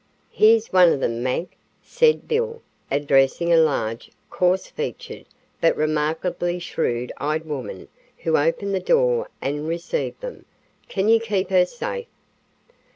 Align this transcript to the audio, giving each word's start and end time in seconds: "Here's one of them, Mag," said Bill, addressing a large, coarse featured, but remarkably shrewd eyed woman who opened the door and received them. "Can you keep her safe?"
"Here's 0.31 0.73
one 0.73 0.91
of 0.91 0.99
them, 0.99 1.21
Mag," 1.21 1.49
said 1.83 2.27
Bill, 2.27 2.63
addressing 2.89 3.53
a 3.53 3.57
large, 3.61 4.09
coarse 4.31 4.65
featured, 4.65 5.25
but 5.61 5.77
remarkably 5.77 6.57
shrewd 6.57 7.13
eyed 7.19 7.45
woman 7.45 7.87
who 8.17 8.35
opened 8.35 8.73
the 8.73 8.79
door 8.79 9.29
and 9.43 9.67
received 9.67 10.21
them. 10.21 10.45
"Can 10.87 11.07
you 11.07 11.19
keep 11.19 11.51
her 11.51 11.67
safe?" 11.67 12.07